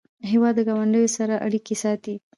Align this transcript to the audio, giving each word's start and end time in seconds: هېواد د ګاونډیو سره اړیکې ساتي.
هېواد 0.31 0.55
د 0.57 0.59
ګاونډیو 0.69 1.13
سره 1.17 1.35
اړیکې 1.45 1.75
ساتي. 1.83 2.15